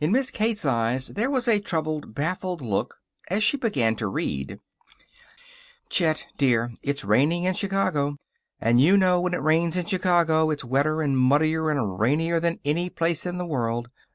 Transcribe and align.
In 0.00 0.12
Miss 0.12 0.30
Kate's 0.30 0.66
eyes 0.66 1.06
there 1.08 1.30
was 1.30 1.48
a 1.48 1.58
troubled, 1.58 2.14
baffled 2.14 2.60
look 2.60 2.96
as 3.30 3.42
she 3.42 3.56
began 3.56 3.96
to 3.96 4.06
read: 4.06 4.58
Chet, 5.88 6.26
dear, 6.36 6.74
it's 6.82 7.06
raining 7.06 7.44
in 7.44 7.54
Chicago. 7.54 8.18
And 8.60 8.82
you 8.82 8.98
know 8.98 9.18
when 9.18 9.32
it 9.32 9.40
rains 9.40 9.74
in 9.78 9.86
Chicago 9.86 10.50
it's 10.50 10.62
wetter, 10.62 11.00
and 11.00 11.16
muddier, 11.16 11.70
and 11.70 11.98
rainier 11.98 12.38
than 12.38 12.60
any 12.66 12.90
place 12.90 13.24
in 13.24 13.38
the 13.38 13.46
world. 13.46 13.88